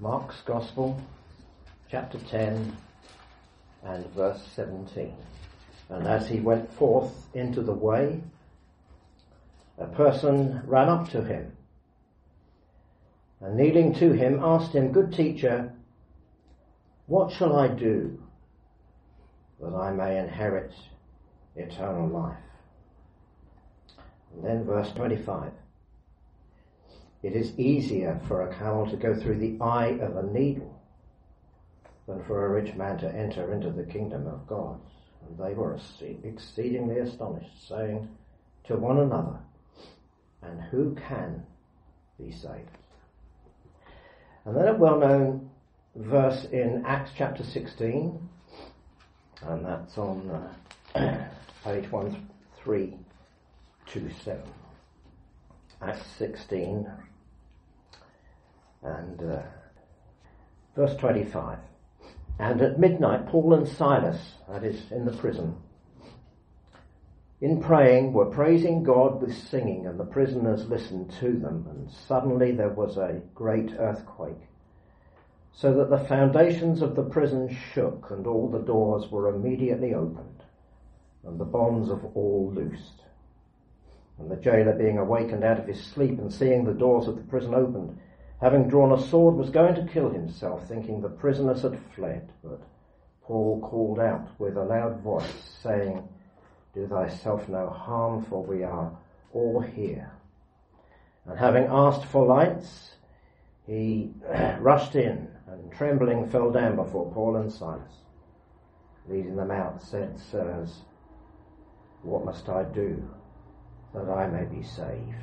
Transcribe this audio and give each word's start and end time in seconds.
Mark's 0.00 0.40
Gospel, 0.42 0.96
chapter 1.90 2.18
10 2.18 2.76
and 3.82 4.06
verse 4.14 4.40
17. 4.54 5.12
And 5.88 6.06
as 6.06 6.28
he 6.28 6.38
went 6.38 6.72
forth 6.74 7.12
into 7.34 7.62
the 7.62 7.72
way, 7.72 8.20
a 9.76 9.86
person 9.86 10.62
ran 10.66 10.88
up 10.88 11.08
to 11.10 11.24
him 11.24 11.50
and 13.40 13.56
kneeling 13.56 13.92
to 13.94 14.12
him 14.12 14.38
asked 14.40 14.72
him, 14.72 14.92
Good 14.92 15.12
teacher, 15.12 15.72
what 17.06 17.32
shall 17.32 17.56
I 17.56 17.66
do 17.66 18.22
that 19.60 19.74
I 19.74 19.90
may 19.92 20.18
inherit 20.18 20.74
eternal 21.56 22.06
life? 22.06 22.36
And 24.32 24.44
then 24.44 24.64
verse 24.64 24.92
25. 24.92 25.50
It 27.22 27.34
is 27.34 27.58
easier 27.58 28.20
for 28.28 28.42
a 28.42 28.54
camel 28.54 28.86
to 28.90 28.96
go 28.96 29.14
through 29.14 29.38
the 29.38 29.56
eye 29.60 29.98
of 30.00 30.16
a 30.16 30.22
needle 30.22 30.80
than 32.06 32.22
for 32.24 32.46
a 32.46 32.48
rich 32.48 32.76
man 32.76 32.96
to 32.98 33.12
enter 33.12 33.52
into 33.52 33.70
the 33.70 33.82
kingdom 33.84 34.28
of 34.28 34.46
God. 34.46 34.78
And 35.26 35.36
they 35.36 35.54
were 35.54 35.76
exceedingly 36.22 36.98
astonished, 36.98 37.68
saying 37.68 38.08
to 38.64 38.76
one 38.76 38.98
another, 38.98 39.40
And 40.42 40.60
who 40.60 40.94
can 40.94 41.44
be 42.18 42.30
saved? 42.30 42.70
And 44.44 44.56
then 44.56 44.68
a 44.68 44.74
well 44.74 45.00
known 45.00 45.50
verse 45.96 46.44
in 46.52 46.84
Acts 46.86 47.10
chapter 47.16 47.42
16, 47.42 48.28
and 49.42 49.66
that's 49.66 49.98
on 49.98 50.30
uh, 50.30 50.54
page 51.64 51.90
1327. 51.90 54.42
Acts 55.82 56.06
16 56.18 56.88
and 58.82 59.22
uh, 59.22 59.42
verse 60.76 60.94
25. 60.96 61.58
And 62.38 62.60
at 62.60 62.78
midnight, 62.78 63.26
Paul 63.26 63.54
and 63.54 63.66
Silas, 63.66 64.34
that 64.48 64.62
is, 64.62 64.92
in 64.92 65.04
the 65.04 65.12
prison, 65.12 65.56
in 67.40 67.60
praying, 67.60 68.12
were 68.12 68.26
praising 68.26 68.82
God 68.82 69.20
with 69.20 69.36
singing, 69.36 69.86
and 69.86 69.98
the 69.98 70.04
prisoners 70.04 70.66
listened 70.66 71.12
to 71.20 71.32
them. 71.38 71.66
And 71.70 71.90
suddenly 71.90 72.52
there 72.52 72.68
was 72.68 72.96
a 72.96 73.22
great 73.34 73.72
earthquake, 73.78 74.48
so 75.52 75.74
that 75.74 75.90
the 75.90 76.04
foundations 76.06 76.82
of 76.82 76.94
the 76.94 77.04
prison 77.04 77.56
shook, 77.72 78.10
and 78.10 78.26
all 78.26 78.48
the 78.48 78.58
doors 78.58 79.10
were 79.10 79.34
immediately 79.34 79.94
opened, 79.94 80.42
and 81.24 81.38
the 81.38 81.44
bonds 81.44 81.90
of 81.90 82.04
all 82.14 82.52
loosed. 82.52 83.02
And 84.18 84.30
the 84.30 84.36
jailer, 84.36 84.72
being 84.72 84.98
awakened 84.98 85.44
out 85.44 85.60
of 85.60 85.66
his 85.66 85.80
sleep 85.80 86.18
and 86.18 86.32
seeing 86.32 86.64
the 86.64 86.72
doors 86.72 87.06
of 87.06 87.16
the 87.16 87.22
prison 87.22 87.54
opened, 87.54 87.98
having 88.40 88.68
drawn 88.68 88.92
a 88.92 89.02
sword, 89.08 89.34
was 89.34 89.50
going 89.50 89.74
to 89.74 89.92
kill 89.92 90.10
himself, 90.10 90.66
thinking 90.68 91.00
the 91.00 91.08
prisoners 91.08 91.62
had 91.62 91.78
fled. 91.94 92.30
But 92.42 92.60
Paul 93.22 93.60
called 93.60 93.98
out 93.98 94.28
with 94.38 94.56
a 94.56 94.62
loud 94.62 95.00
voice, 95.00 95.58
saying, 95.62 96.08
Do 96.74 96.86
thyself 96.86 97.48
no 97.48 97.68
harm, 97.68 98.24
for 98.24 98.42
we 98.42 98.62
are 98.62 98.96
all 99.32 99.60
here. 99.60 100.12
And 101.26 101.38
having 101.38 101.64
asked 101.64 102.06
for 102.06 102.26
lights, 102.26 102.94
he 103.66 104.12
rushed 104.60 104.94
in 104.94 105.28
and 105.48 105.72
trembling 105.72 106.30
fell 106.30 106.50
down 106.50 106.76
before 106.76 107.12
Paul 107.12 107.36
and 107.36 107.52
Silas. 107.52 107.92
Leading 109.08 109.36
them 109.36 109.50
out, 109.50 109.82
said, 109.82 110.18
Sirs, 110.18 110.82
what 112.02 112.24
must 112.24 112.48
I 112.48 112.62
do 112.62 113.02
that 113.94 114.08
I 114.08 114.26
may 114.28 114.44
be 114.44 114.62
saved? 114.62 115.14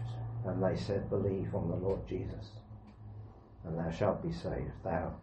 And 0.46 0.62
they 0.62 0.76
said, 0.76 1.10
Believe 1.10 1.56
on 1.56 1.70
the 1.70 1.76
Lord 1.76 2.08
Jesus 2.08 2.50
and 3.66 3.78
thou 3.78 3.92
shalt 3.92 4.24
be 4.24 4.32
saved, 4.32 4.72
thou 4.84 5.14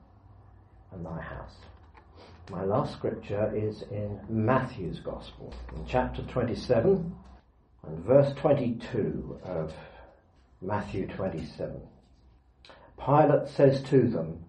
and 0.92 1.04
thy 1.04 1.20
house. 1.20 1.56
My 2.50 2.64
last 2.64 2.92
scripture 2.94 3.54
is 3.54 3.82
in 3.90 4.20
Matthew's 4.28 4.98
Gospel, 5.00 5.54
in 5.76 5.86
chapter 5.86 6.22
27 6.22 7.14
and 7.86 8.04
verse 8.04 8.32
22 8.34 9.38
of 9.44 9.72
Matthew 10.60 11.06
27. 11.06 11.81
Pilate 12.98 13.48
says 13.48 13.82
to 13.84 14.08
them, 14.08 14.44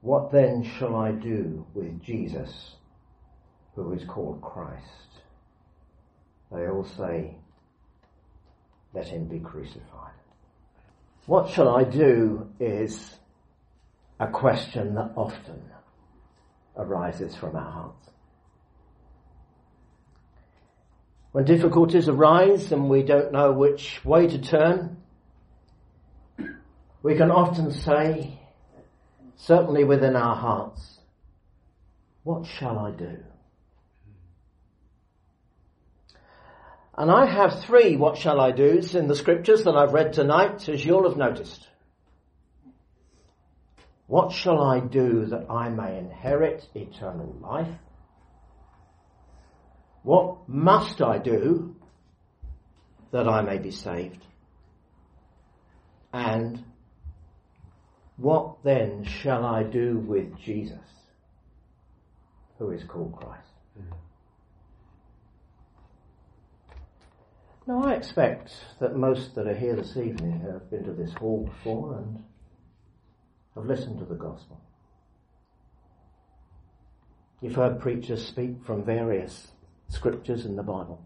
What 0.00 0.32
then 0.32 0.62
shall 0.62 0.96
I 0.96 1.12
do 1.12 1.66
with 1.72 2.02
Jesus, 2.02 2.76
who 3.74 3.92
is 3.92 4.04
called 4.04 4.42
Christ? 4.42 4.84
They 6.52 6.68
all 6.68 6.84
say, 6.84 7.36
Let 8.92 9.06
him 9.06 9.26
be 9.26 9.38
crucified. 9.38 10.12
What 11.26 11.48
shall 11.48 11.68
I 11.68 11.84
do 11.84 12.50
is 12.58 13.19
a 14.20 14.28
question 14.28 14.94
that 14.96 15.12
often 15.16 15.62
arises 16.76 17.34
from 17.34 17.56
our 17.56 17.70
hearts. 17.70 18.10
When 21.32 21.44
difficulties 21.46 22.06
arise 22.06 22.70
and 22.70 22.90
we 22.90 23.02
don't 23.02 23.32
know 23.32 23.52
which 23.52 24.04
way 24.04 24.26
to 24.26 24.38
turn, 24.38 24.98
we 27.02 27.16
can 27.16 27.30
often 27.30 27.72
say, 27.72 28.38
certainly 29.36 29.84
within 29.84 30.16
our 30.16 30.36
hearts, 30.36 30.98
what 32.22 32.46
shall 32.46 32.78
I 32.78 32.90
do? 32.90 33.16
And 36.98 37.10
I 37.10 37.24
have 37.24 37.64
three 37.64 37.96
what 37.96 38.18
shall 38.18 38.38
I 38.38 38.50
do's 38.50 38.94
in 38.94 39.08
the 39.08 39.16
scriptures 39.16 39.64
that 39.64 39.74
I've 39.74 39.94
read 39.94 40.12
tonight, 40.12 40.68
as 40.68 40.84
you'll 40.84 41.08
have 41.08 41.16
noticed. 41.16 41.69
What 44.10 44.32
shall 44.32 44.60
I 44.60 44.80
do 44.80 45.26
that 45.26 45.48
I 45.48 45.68
may 45.68 45.96
inherit 45.96 46.66
eternal 46.74 47.32
life? 47.40 47.78
What 50.02 50.48
must 50.48 51.00
I 51.00 51.18
do 51.18 51.76
that 53.12 53.28
I 53.28 53.42
may 53.42 53.58
be 53.58 53.70
saved? 53.70 54.26
And 56.12 56.64
what 58.16 58.64
then 58.64 59.04
shall 59.04 59.46
I 59.46 59.62
do 59.62 59.98
with 59.98 60.36
Jesus, 60.40 60.90
who 62.58 62.72
is 62.72 62.82
called 62.82 63.12
Christ? 63.12 63.46
Mm-hmm. 63.78 63.94
Now 67.68 67.84
I 67.84 67.94
expect 67.94 68.50
that 68.80 68.96
most 68.96 69.36
that 69.36 69.46
are 69.46 69.54
here 69.54 69.76
this 69.76 69.96
evening 69.96 70.40
have 70.40 70.68
been 70.68 70.82
to 70.82 70.94
this 70.94 71.12
hall 71.12 71.44
before 71.44 71.98
and 71.98 72.24
have 73.54 73.66
listened 73.66 73.98
to 73.98 74.04
the 74.04 74.14
gospel. 74.14 74.60
You've 77.40 77.54
heard 77.54 77.80
preachers 77.80 78.26
speak 78.26 78.64
from 78.64 78.84
various 78.84 79.48
scriptures 79.88 80.44
in 80.44 80.56
the 80.56 80.62
Bible. 80.62 81.02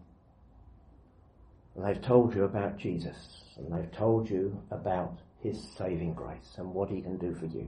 And 1.75 1.85
they've 1.85 2.01
told 2.01 2.35
you 2.35 2.43
about 2.43 2.77
Jesus 2.77 3.43
and 3.57 3.73
they've 3.73 3.91
told 3.91 4.29
you 4.29 4.61
about 4.71 5.19
his 5.41 5.61
saving 5.77 6.13
grace 6.13 6.55
and 6.57 6.73
what 6.73 6.89
he 6.89 7.01
can 7.01 7.17
do 7.17 7.33
for 7.35 7.45
you. 7.45 7.67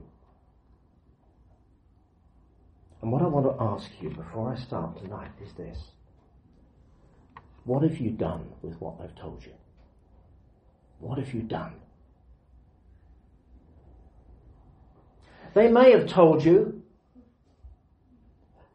And 3.00 3.12
what 3.12 3.22
I 3.22 3.26
want 3.26 3.46
to 3.46 3.62
ask 3.62 3.90
you 4.00 4.10
before 4.10 4.52
I 4.52 4.56
start 4.56 4.98
tonight 4.98 5.30
is 5.42 5.52
this. 5.52 5.78
What 7.64 7.82
have 7.82 7.98
you 7.98 8.10
done 8.10 8.50
with 8.62 8.80
what 8.80 8.98
they've 8.98 9.14
told 9.14 9.44
you? 9.44 9.52
What 10.98 11.18
have 11.18 11.32
you 11.32 11.42
done? 11.42 11.74
They 15.54 15.68
may 15.68 15.92
have 15.92 16.06
told 16.06 16.44
you 16.44 16.82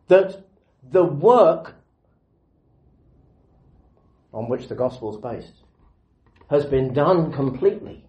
that 0.07 0.43
the 0.91 1.03
work 1.03 1.75
on 4.33 4.49
which 4.49 4.67
the 4.67 4.75
gospel 4.75 5.15
is 5.15 5.21
based 5.21 5.53
has 6.49 6.65
been 6.65 6.93
done 6.93 7.31
completely. 7.31 8.03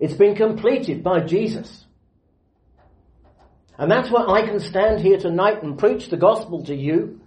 It's 0.00 0.14
been 0.14 0.34
completed 0.34 1.02
by 1.02 1.20
Jesus. 1.20 1.84
And 3.78 3.90
that's 3.90 4.10
why 4.10 4.26
I 4.26 4.42
can 4.42 4.60
stand 4.60 5.00
here 5.00 5.18
tonight 5.18 5.62
and 5.62 5.78
preach 5.78 6.08
the 6.08 6.16
gospel 6.16 6.64
to 6.64 6.74
you 6.74 7.20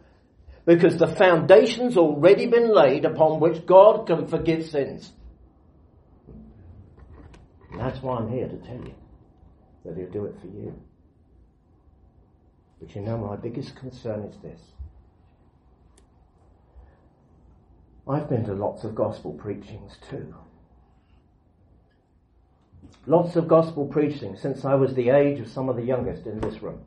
because 0.66 0.98
the 0.98 1.08
foundation's 1.08 1.98
already 1.98 2.48
been 2.48 2.74
laid 2.74 3.06
upon 3.06 3.40
which 3.40 3.66
God 3.66 4.08
can 4.08 4.28
forgive 4.28 4.66
sins. 4.66 5.12
And 7.72 7.80
that's 7.80 8.02
why 8.02 8.18
I'm 8.18 8.30
here 8.30 8.48
to 8.48 8.58
tell 8.58 8.78
you 8.78 8.94
that 9.86 9.98
He'll 9.98 10.10
do 10.10 10.26
it 10.26 10.36
for 10.42 10.48
you. 10.48 10.74
But 12.80 12.96
you 12.96 13.02
know, 13.02 13.18
my 13.18 13.36
biggest 13.36 13.76
concern 13.76 14.24
is 14.24 14.38
this. 14.42 14.60
I've 18.08 18.30
been 18.30 18.46
to 18.46 18.54
lots 18.54 18.84
of 18.84 18.94
gospel 18.94 19.34
preachings 19.34 19.98
too. 20.10 20.36
Lots 23.08 23.36
of 23.36 23.48
gospel 23.48 23.88
preaching 23.88 24.36
since 24.36 24.66
I 24.66 24.76
was 24.76 24.94
the 24.94 25.10
age 25.10 25.40
of 25.40 25.48
some 25.48 25.70
of 25.70 25.76
the 25.76 25.84
youngest 25.84 26.26
in 26.26 26.40
this 26.40 26.62
room. 26.62 26.82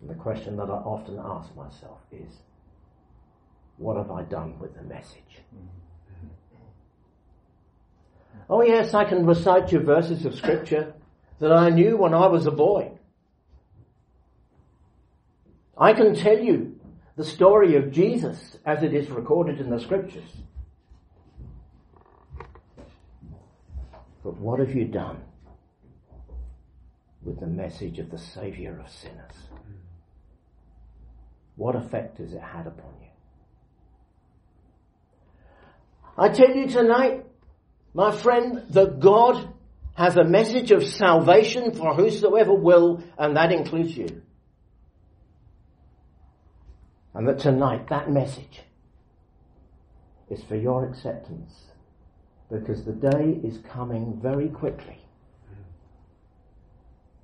And 0.00 0.08
the 0.08 0.14
question 0.14 0.56
that 0.56 0.70
I 0.70 0.74
often 0.74 1.18
ask 1.18 1.54
myself 1.54 2.00
is, 2.10 2.32
what 3.76 3.96
have 3.96 4.10
I 4.10 4.22
done 4.22 4.58
with 4.58 4.74
the 4.74 4.82
message? 4.82 5.40
Mm-hmm. 5.54 5.89
Oh 8.48 8.62
yes, 8.62 8.94
I 8.94 9.04
can 9.04 9.26
recite 9.26 9.70
you 9.72 9.80
verses 9.80 10.26
of 10.26 10.34
scripture 10.34 10.94
that 11.38 11.52
I 11.52 11.70
knew 11.70 11.96
when 11.96 12.14
I 12.14 12.26
was 12.26 12.46
a 12.46 12.50
boy. 12.50 12.92
I 15.78 15.92
can 15.92 16.14
tell 16.14 16.38
you 16.38 16.78
the 17.16 17.24
story 17.24 17.76
of 17.76 17.90
Jesus 17.90 18.58
as 18.66 18.82
it 18.82 18.92
is 18.92 19.08
recorded 19.08 19.60
in 19.60 19.70
the 19.70 19.80
scriptures. 19.80 20.30
But 24.22 24.36
what 24.36 24.60
have 24.60 24.74
you 24.74 24.84
done 24.84 25.22
with 27.22 27.40
the 27.40 27.46
message 27.46 27.98
of 27.98 28.10
the 28.10 28.18
Saviour 28.18 28.78
of 28.78 28.90
sinners? 28.90 29.48
What 31.56 31.76
effect 31.76 32.18
has 32.18 32.32
it 32.32 32.40
had 32.40 32.66
upon 32.66 32.92
you? 33.00 33.08
I 36.18 36.28
tell 36.28 36.54
you 36.54 36.66
tonight, 36.66 37.24
my 37.92 38.16
friend, 38.16 38.64
that 38.70 39.00
God 39.00 39.52
has 39.94 40.16
a 40.16 40.24
message 40.24 40.70
of 40.70 40.84
salvation 40.84 41.72
for 41.74 41.94
whosoever 41.94 42.54
will, 42.54 43.02
and 43.18 43.36
that 43.36 43.52
includes 43.52 43.96
you. 43.96 44.22
And 47.14 47.26
that 47.28 47.40
tonight 47.40 47.88
that 47.88 48.10
message 48.10 48.60
is 50.30 50.42
for 50.44 50.56
your 50.56 50.88
acceptance 50.88 51.52
because 52.50 52.84
the 52.84 52.92
day 52.92 53.40
is 53.42 53.58
coming 53.72 54.20
very 54.22 54.48
quickly 54.48 54.98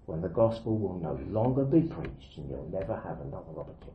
when 0.06 0.20
the 0.20 0.28
gospel 0.28 0.76
will 0.76 0.98
no 0.98 1.18
longer 1.30 1.64
be 1.64 1.82
preached 1.82 2.36
and 2.36 2.48
you'll 2.48 2.70
never 2.72 2.94
have 2.94 3.20
another 3.20 3.58
opportunity. 3.58 3.92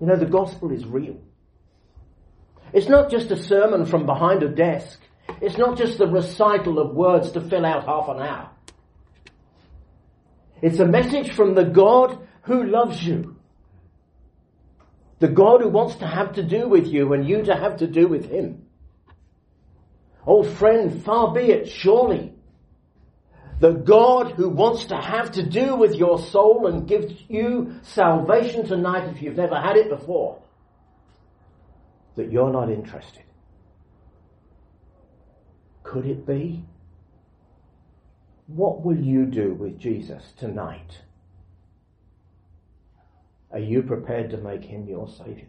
You 0.00 0.06
know, 0.06 0.16
the 0.16 0.26
gospel 0.26 0.72
is 0.72 0.84
real. 0.84 1.16
It's 2.72 2.88
not 2.88 3.10
just 3.10 3.30
a 3.30 3.36
sermon 3.36 3.86
from 3.86 4.06
behind 4.06 4.42
a 4.42 4.48
desk. 4.48 4.98
It's 5.40 5.58
not 5.58 5.76
just 5.76 5.98
the 5.98 6.06
recital 6.06 6.78
of 6.78 6.94
words 6.94 7.32
to 7.32 7.40
fill 7.40 7.66
out 7.66 7.86
half 7.86 8.08
an 8.08 8.20
hour. 8.20 8.50
It's 10.62 10.78
a 10.78 10.86
message 10.86 11.34
from 11.34 11.54
the 11.54 11.64
God 11.64 12.18
who 12.42 12.64
loves 12.64 13.02
you. 13.02 13.36
The 15.18 15.28
God 15.28 15.60
who 15.60 15.68
wants 15.68 15.96
to 15.96 16.06
have 16.06 16.34
to 16.34 16.42
do 16.42 16.68
with 16.68 16.86
you 16.86 17.12
and 17.12 17.28
you 17.28 17.42
to 17.44 17.54
have 17.54 17.78
to 17.78 17.86
do 17.86 18.08
with 18.08 18.28
him. 18.30 18.66
Oh 20.26 20.42
friend, 20.42 21.04
far 21.04 21.32
be 21.34 21.42
it, 21.42 21.68
surely. 21.68 22.32
The 23.58 23.72
God 23.72 24.32
who 24.32 24.48
wants 24.48 24.86
to 24.86 24.96
have 24.96 25.32
to 25.32 25.44
do 25.44 25.76
with 25.76 25.94
your 25.94 26.18
soul 26.18 26.66
and 26.66 26.88
gives 26.88 27.12
you 27.28 27.76
salvation 27.82 28.66
tonight 28.66 29.08
if 29.08 29.22
you've 29.22 29.36
never 29.36 29.54
had 29.54 29.76
it 29.76 29.88
before, 29.88 30.42
that 32.16 32.30
you're 32.30 32.52
not 32.52 32.70
interested. 32.70 33.24
Could 35.82 36.06
it 36.06 36.26
be? 36.26 36.64
What 38.46 38.84
will 38.84 38.98
you 38.98 39.24
do 39.26 39.54
with 39.54 39.78
Jesus 39.78 40.32
tonight? 40.36 41.00
Are 43.52 43.58
you 43.58 43.82
prepared 43.82 44.30
to 44.30 44.38
make 44.38 44.64
him 44.64 44.88
your 44.88 45.08
Saviour? 45.08 45.46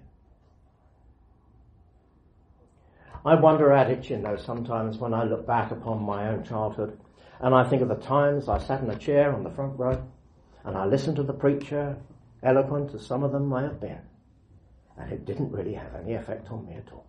I 3.25 3.35
wonder 3.35 3.71
at 3.71 3.89
it, 3.89 4.09
you 4.09 4.17
know, 4.17 4.35
sometimes 4.35 4.97
when 4.97 5.13
I 5.13 5.23
look 5.23 5.47
back 5.47 5.71
upon 5.71 6.03
my 6.03 6.27
own 6.27 6.43
childhood 6.43 6.99
and 7.39 7.55
I 7.55 7.63
think 7.63 7.81
of 7.81 7.87
the 7.87 7.95
times 7.95 8.49
I 8.49 8.57
sat 8.57 8.81
in 8.81 8.89
a 8.89 8.97
chair 8.97 9.33
on 9.33 9.43
the 9.43 9.49
front 9.49 9.79
row 9.79 10.03
and 10.65 10.77
I 10.77 10.85
listened 10.85 11.15
to 11.17 11.23
the 11.23 11.33
preacher, 11.33 11.95
eloquent 12.41 12.93
as 12.93 13.05
some 13.05 13.23
of 13.23 13.31
them 13.31 13.47
may 13.47 13.61
have 13.61 13.79
been, 13.79 14.01
and 14.97 15.11
it 15.11 15.25
didn't 15.25 15.51
really 15.51 15.73
have 15.73 15.95
any 15.95 16.13
effect 16.13 16.49
on 16.51 16.65
me 16.65 16.75
at 16.75 16.91
all. 16.91 17.05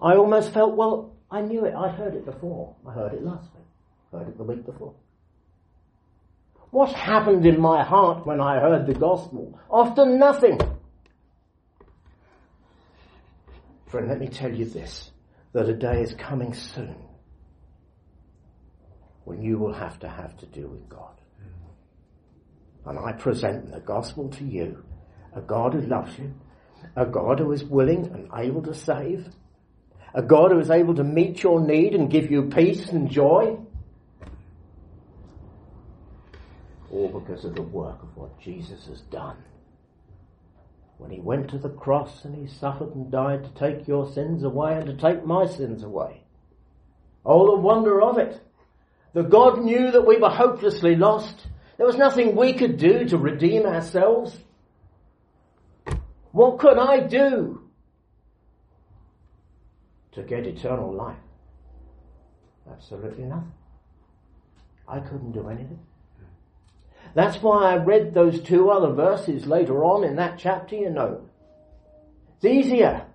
I 0.00 0.16
almost 0.16 0.52
felt, 0.52 0.76
well, 0.76 1.14
I 1.30 1.40
knew 1.40 1.64
it. 1.64 1.74
I'd 1.74 1.94
heard 1.94 2.14
it 2.14 2.24
before. 2.24 2.74
I 2.86 2.92
heard 2.92 3.14
it 3.14 3.22
last 3.24 3.48
week. 3.54 3.64
Heard 4.12 4.28
it 4.28 4.38
the 4.38 4.44
week 4.44 4.64
before. 4.64 4.94
What 6.70 6.92
happened 6.92 7.46
in 7.46 7.60
my 7.60 7.82
heart 7.82 8.26
when 8.26 8.40
I 8.40 8.60
heard 8.60 8.86
the 8.86 8.94
gospel? 8.94 9.58
Often 9.70 10.18
nothing. 10.18 10.58
Friend, 13.86 14.08
let 14.08 14.18
me 14.18 14.28
tell 14.28 14.52
you 14.52 14.64
this, 14.64 15.10
that 15.52 15.68
a 15.68 15.74
day 15.74 16.02
is 16.02 16.12
coming 16.14 16.52
soon 16.52 16.96
when 19.24 19.42
you 19.42 19.58
will 19.58 19.72
have 19.72 19.98
to 20.00 20.08
have 20.08 20.36
to 20.38 20.46
do 20.46 20.68
with 20.68 20.88
God. 20.88 21.20
And 22.84 22.98
I 22.98 23.12
present 23.12 23.72
the 23.72 23.80
gospel 23.80 24.28
to 24.30 24.44
you, 24.44 24.84
a 25.36 25.40
God 25.42 25.74
who 25.74 25.82
loves 25.82 26.18
you, 26.18 26.32
a 26.96 27.04
God 27.04 27.38
who 27.38 27.52
is 27.52 27.62
willing 27.62 28.06
and 28.06 28.30
able 28.34 28.62
to 28.62 28.74
save, 28.74 29.28
a 30.14 30.22
God 30.22 30.50
who 30.50 30.58
is 30.58 30.70
able 30.70 30.94
to 30.94 31.04
meet 31.04 31.42
your 31.42 31.60
need 31.60 31.94
and 31.94 32.10
give 32.10 32.30
you 32.30 32.44
peace 32.44 32.88
and 32.88 33.10
joy, 33.10 33.58
all 36.90 37.08
because 37.08 37.44
of 37.44 37.54
the 37.54 37.62
work 37.62 38.02
of 38.02 38.16
what 38.16 38.40
Jesus 38.40 38.86
has 38.86 39.02
done. 39.02 39.36
When 40.96 41.10
he 41.10 41.20
went 41.20 41.50
to 41.50 41.58
the 41.58 41.68
cross 41.68 42.24
and 42.24 42.34
he 42.34 42.46
suffered 42.46 42.94
and 42.94 43.10
died 43.10 43.44
to 43.44 43.50
take 43.50 43.86
your 43.86 44.10
sins 44.10 44.42
away 44.42 44.78
and 44.78 44.86
to 44.86 44.96
take 44.96 45.26
my 45.26 45.46
sins 45.46 45.82
away. 45.82 46.22
Oh, 47.26 47.54
the 47.54 47.60
wonder 47.60 48.00
of 48.00 48.16
it. 48.16 48.40
The 49.12 49.22
God 49.22 49.62
knew 49.62 49.90
that 49.90 50.06
we 50.06 50.16
were 50.16 50.30
hopelessly 50.30 50.96
lost. 50.96 51.46
There 51.76 51.86
was 51.86 51.96
nothing 51.96 52.34
we 52.34 52.54
could 52.54 52.78
do 52.78 53.04
to 53.08 53.18
redeem 53.18 53.66
ourselves. 53.66 54.34
What 56.36 56.58
could 56.58 56.76
I 56.76 57.00
do 57.00 57.62
to 60.12 60.22
get 60.22 60.46
eternal 60.46 60.92
life? 60.92 61.16
Absolutely 62.70 63.24
nothing. 63.24 63.54
I 64.86 65.00
couldn't 65.00 65.32
do 65.32 65.48
anything. 65.48 65.78
That's 67.14 67.42
why 67.42 67.72
I 67.72 67.76
read 67.76 68.12
those 68.12 68.42
two 68.42 68.68
other 68.68 68.92
verses 68.92 69.46
later 69.46 69.82
on 69.82 70.04
in 70.04 70.16
that 70.16 70.38
chapter, 70.38 70.76
you 70.76 70.90
know. 70.90 71.22
It's 72.36 72.44
easier 72.44 73.06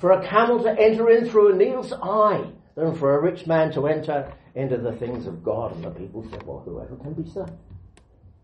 for 0.00 0.10
a 0.10 0.26
camel 0.26 0.60
to 0.64 0.76
enter 0.76 1.08
in 1.08 1.30
through 1.30 1.52
a 1.52 1.56
needle's 1.56 1.92
eye 1.92 2.50
than 2.74 2.96
for 2.96 3.16
a 3.16 3.22
rich 3.22 3.46
man 3.46 3.70
to 3.74 3.86
enter 3.86 4.32
into 4.56 4.76
the 4.76 4.96
things 4.96 5.28
of 5.28 5.44
God. 5.44 5.76
And 5.76 5.84
the 5.84 5.90
people 5.90 6.26
said, 6.28 6.42
well, 6.42 6.62
whoever 6.64 6.96
can 6.96 7.12
be 7.12 7.30
saved? 7.30 7.52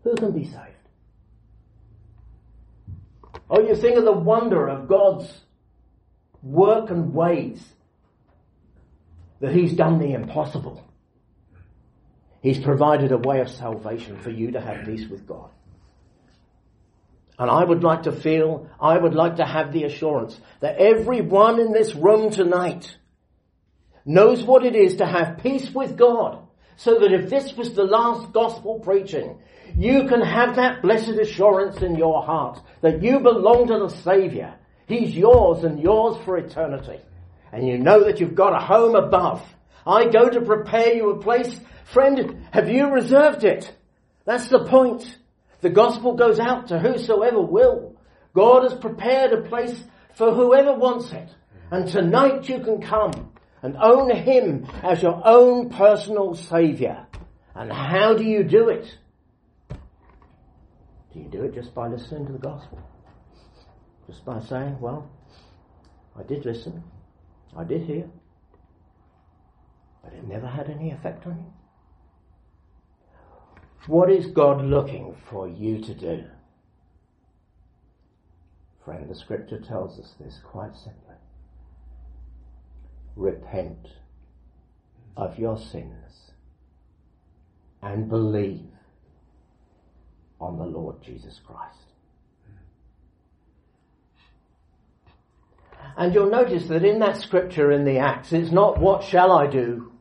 Who 0.05 0.15
can 0.15 0.31
be 0.31 0.45
saved? 0.45 0.76
Oh, 3.49 3.61
you 3.61 3.75
think 3.75 3.97
of 3.97 4.05
the 4.05 4.11
wonder 4.11 4.67
of 4.67 4.87
God's 4.87 5.31
work 6.43 6.89
and 6.89 7.13
ways 7.13 7.63
that 9.39 9.53
He's 9.53 9.73
done 9.73 9.99
the 9.99 10.13
impossible. 10.13 10.83
He's 12.41 12.59
provided 12.59 13.11
a 13.11 13.17
way 13.17 13.39
of 13.39 13.49
salvation 13.49 14.19
for 14.19 14.29
you 14.29 14.51
to 14.51 14.61
have 14.61 14.85
peace 14.85 15.07
with 15.09 15.25
God. 15.25 15.49
And 17.39 17.51
I 17.51 17.63
would 17.63 17.83
like 17.83 18.03
to 18.03 18.11
feel, 18.11 18.69
I 18.79 18.97
would 18.97 19.13
like 19.13 19.35
to 19.35 19.45
have 19.45 19.71
the 19.71 19.83
assurance 19.83 20.39
that 20.59 20.77
everyone 20.77 21.59
in 21.59 21.71
this 21.71 21.93
room 21.93 22.31
tonight 22.31 22.97
knows 24.05 24.43
what 24.43 24.65
it 24.65 24.75
is 24.75 24.97
to 24.97 25.05
have 25.05 25.39
peace 25.39 25.69
with 25.69 25.97
God. 25.97 26.39
So 26.77 26.99
that 26.99 27.11
if 27.11 27.29
this 27.29 27.55
was 27.55 27.73
the 27.73 27.83
last 27.83 28.31
gospel 28.31 28.79
preaching, 28.79 29.39
you 29.75 30.07
can 30.07 30.21
have 30.21 30.55
that 30.55 30.81
blessed 30.81 31.19
assurance 31.19 31.81
in 31.81 31.95
your 31.95 32.23
heart 32.23 32.61
that 32.81 33.03
you 33.03 33.19
belong 33.19 33.67
to 33.67 33.79
the 33.79 33.89
Saviour. 33.89 34.53
He's 34.87 35.15
yours 35.15 35.63
and 35.63 35.79
yours 35.79 36.17
for 36.23 36.37
eternity. 36.37 36.99
And 37.51 37.67
you 37.67 37.77
know 37.77 38.03
that 38.03 38.19
you've 38.19 38.35
got 38.35 38.55
a 38.55 38.65
home 38.65 38.95
above. 38.95 39.43
I 39.85 40.05
go 40.05 40.29
to 40.29 40.41
prepare 40.41 40.93
you 40.93 41.11
a 41.11 41.19
place 41.21 41.59
Friend, 41.93 42.45
have 42.51 42.67
you 42.67 42.89
reserved 42.89 43.45
it? 43.45 43.73
That's 44.25 44.49
the 44.49 44.65
point. 44.65 45.17
The 45.61 45.69
gospel 45.69 46.15
goes 46.15 46.37
out 46.37 46.67
to 46.67 46.79
whosoever 46.79 47.41
will. 47.41 47.95
God 48.33 48.63
has 48.63 48.73
prepared 48.73 49.31
a 49.31 49.47
place 49.47 49.81
for 50.15 50.33
whoever 50.33 50.73
wants 50.73 51.11
it. 51.13 51.29
And 51.71 51.87
tonight 51.87 52.49
you 52.49 52.59
can 52.59 52.81
come 52.81 53.31
and 53.61 53.77
own 53.77 54.13
Him 54.13 54.67
as 54.83 55.01
your 55.01 55.21
own 55.25 55.69
personal 55.69 56.35
Saviour. 56.35 57.07
And 57.55 57.71
how 57.71 58.15
do 58.15 58.25
you 58.25 58.43
do 58.43 58.67
it? 58.67 58.93
Do 61.17 61.23
you 61.23 61.29
do 61.29 61.43
it 61.45 61.55
just 61.55 61.73
by 61.73 61.87
listening 61.87 62.27
to 62.27 62.31
the 62.31 62.37
gospel? 62.37 62.79
Just 64.05 64.23
by 64.23 64.39
saying, 64.39 64.79
well, 64.79 65.09
I 66.15 66.21
did 66.21 66.45
listen, 66.45 66.83
I 67.57 67.63
did 67.63 67.81
hear, 67.81 68.07
but 70.03 70.13
it 70.13 70.27
never 70.27 70.45
had 70.45 70.69
any 70.69 70.91
effect 70.91 71.25
on 71.25 71.37
you? 71.39 71.53
What 73.87 74.11
is 74.11 74.27
God 74.27 74.63
looking 74.63 75.15
for 75.29 75.47
you 75.49 75.81
to 75.81 75.93
do? 75.95 76.25
Friend, 78.85 79.09
the 79.09 79.15
scripture 79.15 79.59
tells 79.59 79.99
us 79.99 80.13
this 80.19 80.39
quite 80.43 80.75
simply. 80.75 81.15
Repent 83.15 83.87
of 85.15 85.39
your 85.39 85.57
sins 85.57 86.31
and 87.81 88.07
believe 88.07 88.76
on 90.39 90.57
the 90.57 90.65
Lord 90.65 91.01
Jesus 91.01 91.39
Christ. 91.45 91.77
And 95.97 96.13
you'll 96.13 96.29
notice 96.29 96.67
that 96.67 96.85
in 96.85 96.99
that 96.99 97.17
scripture 97.17 97.71
in 97.71 97.83
the 97.83 97.97
Acts, 97.97 98.31
it's 98.31 98.51
not 98.51 98.79
what 98.79 99.03
shall 99.03 99.31
I 99.31 99.47
do? 99.47 99.91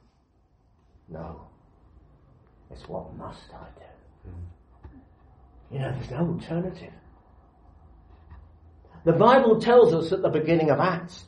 No. 1.09 1.43
It's 2.71 2.87
what 2.88 3.16
must 3.16 3.50
I 3.55 3.66
do? 3.78 4.31
You 5.71 5.78
know, 5.81 5.93
there's 5.93 6.11
no 6.11 6.19
alternative. 6.19 6.93
The 9.05 9.12
Bible 9.12 9.61
tells 9.61 9.95
us 9.95 10.12
at 10.12 10.21
the 10.21 10.28
beginning 10.28 10.71
of 10.71 10.81
Acts 10.81 11.25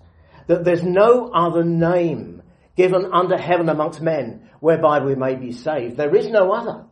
that 0.49 0.65
there's 0.65 0.83
no 0.83 1.31
other 1.33 1.65
name 1.65 2.43
given 2.77 3.07
under 3.13 3.39
heaven 3.39 3.69
amongst 3.69 4.01
men 4.01 4.51
whereby 4.61 5.01
we 5.01 5.15
may 5.15 5.37
be 5.37 5.53
saved. 5.53 5.97
There 5.97 6.15
is 6.15 6.29
no 6.29 6.53
other. 6.53 6.88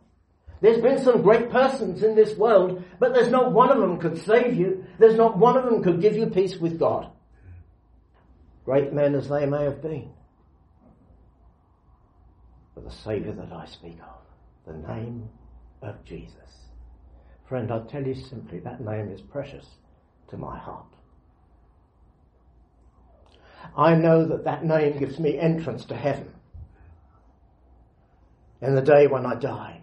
There's 0.61 0.81
been 0.81 1.03
some 1.03 1.23
great 1.23 1.51
persons 1.51 2.03
in 2.03 2.15
this 2.15 2.37
world, 2.37 2.83
but 2.99 3.13
there's 3.13 3.31
not 3.31 3.53
one 3.53 3.71
of 3.71 3.79
them 3.79 3.99
could 3.99 4.25
save 4.25 4.55
you. 4.55 4.85
There's 4.99 5.17
not 5.17 5.37
one 5.37 5.57
of 5.57 5.65
them 5.65 5.83
could 5.83 6.01
give 6.01 6.17
you 6.17 6.27
peace 6.27 6.57
with 6.57 6.79
God. 6.79 7.11
Great 8.65 8.93
men 8.93 9.15
as 9.15 9.29
they 9.29 9.47
may 9.47 9.65
have 9.65 9.83
been. 9.83 10.11
But 12.75 12.85
the 12.85 12.91
Saviour 12.91 13.33
that 13.35 13.53
I 13.53 13.67
speak 13.67 13.99
of, 14.01 14.73
the 14.73 14.89
name 14.89 15.29
of 15.83 16.05
Jesus. 16.05 16.33
Friend, 17.49 17.71
I 17.71 17.81
tell 17.87 18.05
you 18.05 18.15
simply, 18.15 18.59
that 18.61 18.81
name 18.81 19.11
is 19.11 19.21
precious 19.21 19.67
to 20.31 20.37
my 20.37 20.59
heart. 20.59 20.87
I 23.77 23.95
know 23.95 24.27
that 24.27 24.45
that 24.45 24.65
name 24.65 24.99
gives 24.99 25.19
me 25.19 25.39
entrance 25.39 25.85
to 25.87 25.97
heaven. 25.97 26.33
In 28.63 28.75
the 28.75 28.83
day 28.83 29.07
when 29.07 29.27
I 29.27 29.35
die, 29.35 29.83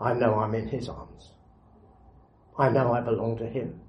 I 0.00 0.14
know 0.14 0.34
I'm 0.34 0.54
in 0.54 0.68
His 0.68 0.88
arms. 0.88 1.32
I 2.58 2.70
know 2.70 2.92
I 2.92 3.00
belong 3.00 3.38
to 3.38 3.46
Him, 3.46 3.80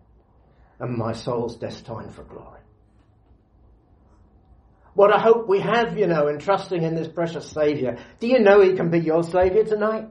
and 0.80 0.98
my 0.98 1.14
soul's 1.14 1.58
destined 1.58 2.14
for 2.14 2.24
glory. 2.24 2.62
What 4.94 5.16
a 5.16 5.20
hope 5.20 5.48
we 5.48 5.60
have, 5.60 5.98
you 5.98 6.08
know, 6.08 6.28
in 6.28 6.40
trusting 6.40 6.82
in 6.82 6.96
this 6.96 7.08
precious 7.08 7.50
Saviour. 7.50 7.98
Do 8.20 8.28
you 8.28 8.40
know 8.40 8.62
He 8.62 8.74
can 8.74 8.90
be 8.90 9.00
your 9.00 9.24
Saviour 9.24 9.64
tonight? 9.64 10.08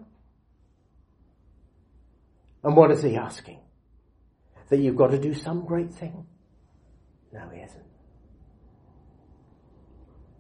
And 2.64 2.76
what 2.76 2.90
is 2.90 3.02
He 3.02 3.16
asking? 3.16 3.60
That 4.70 4.78
you've 4.78 4.96
got 4.96 5.10
to 5.10 5.18
do 5.18 5.34
some 5.34 5.64
great 5.66 5.94
thing? 5.94 6.26
No, 7.32 7.48
He 7.52 7.60
isn't. 7.60 7.84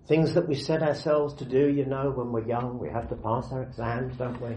Things 0.06 0.34
that 0.34 0.48
we 0.48 0.54
set 0.54 0.82
ourselves 0.82 1.34
to 1.34 1.44
do, 1.44 1.68
you 1.68 1.84
know, 1.84 2.10
when 2.10 2.32
we're 2.32 2.46
young, 2.46 2.78
we 2.78 2.88
have 2.88 3.08
to 3.10 3.16
pass 3.16 3.52
our 3.52 3.62
exams, 3.62 4.16
don't 4.16 4.40
we? 4.40 4.56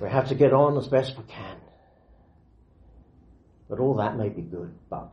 We 0.00 0.08
have 0.08 0.28
to 0.28 0.34
get 0.34 0.52
on 0.52 0.76
as 0.76 0.88
best 0.88 1.16
we 1.16 1.24
can. 1.24 1.56
But 3.68 3.80
all 3.80 3.94
that 3.96 4.16
may 4.16 4.28
be 4.28 4.42
good, 4.42 4.74
but 4.90 5.12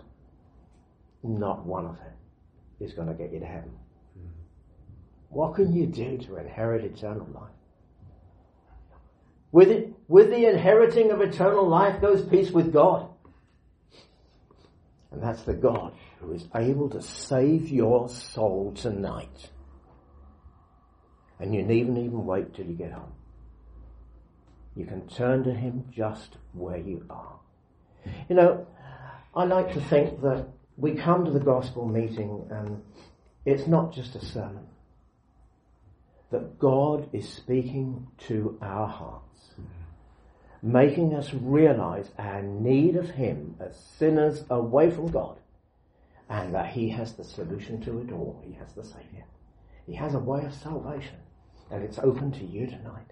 not 1.23 1.65
one 1.65 1.85
of 1.85 1.95
it 1.95 2.83
is 2.83 2.93
going 2.93 3.07
to 3.07 3.13
get 3.13 3.31
you 3.31 3.39
to 3.39 3.45
heaven. 3.45 3.71
Mm-hmm. 4.17 4.27
What 5.29 5.55
can 5.55 5.73
you 5.73 5.87
do 5.87 6.17
to 6.17 6.37
inherit 6.37 6.83
eternal 6.83 7.27
life? 7.33 7.49
With 9.51 9.69
it, 9.69 9.93
with 10.07 10.29
the 10.29 10.49
inheriting 10.49 11.11
of 11.11 11.21
eternal 11.21 11.67
life 11.67 12.01
goes 12.01 12.27
peace 12.27 12.51
with 12.51 12.73
God. 12.73 13.07
And 15.11 15.21
that's 15.21 15.43
the 15.43 15.53
God 15.53 15.93
who 16.19 16.33
is 16.33 16.45
able 16.55 16.89
to 16.89 17.01
save 17.01 17.69
your 17.69 18.09
soul 18.09 18.73
tonight. 18.75 19.51
And 21.39 21.53
you 21.53 21.61
needn't 21.61 21.99
even 21.99 22.25
wait 22.25 22.55
till 22.55 22.65
you 22.65 22.73
get 22.73 22.91
home. 22.91 23.13
You 24.75 24.85
can 24.85 25.07
turn 25.07 25.43
to 25.43 25.53
Him 25.53 25.85
just 25.91 26.37
where 26.53 26.77
you 26.77 27.05
are. 27.09 27.39
You 28.29 28.35
know, 28.35 28.67
I 29.35 29.45
like 29.45 29.73
to 29.73 29.81
think 29.81 30.21
that 30.21 30.47
we 30.77 30.95
come 30.95 31.25
to 31.25 31.31
the 31.31 31.39
gospel 31.39 31.87
meeting 31.87 32.47
and 32.49 32.81
it's 33.45 33.67
not 33.67 33.93
just 33.93 34.15
a 34.15 34.25
sermon. 34.25 34.67
That 36.31 36.57
God 36.57 37.09
is 37.13 37.29
speaking 37.29 38.07
to 38.27 38.57
our 38.61 38.87
hearts, 38.87 39.53
making 40.63 41.13
us 41.13 41.31
realize 41.33 42.09
our 42.17 42.41
need 42.41 42.95
of 42.95 43.11
Him 43.11 43.55
as 43.59 43.77
sinners 43.77 44.43
away 44.49 44.89
from 44.89 45.11
God, 45.11 45.37
and 46.29 46.55
that 46.55 46.73
He 46.73 46.89
has 46.89 47.13
the 47.13 47.23
solution 47.23 47.81
to 47.81 47.99
it 47.99 48.11
all. 48.11 48.41
He 48.43 48.53
has 48.53 48.73
the 48.73 48.83
Savior. 48.83 49.25
He 49.85 49.93
has 49.93 50.15
a 50.15 50.19
way 50.19 50.43
of 50.43 50.55
salvation, 50.55 51.17
and 51.69 51.83
it's 51.83 51.99
open 51.99 52.31
to 52.31 52.45
you 52.45 52.65
tonight. 52.65 53.11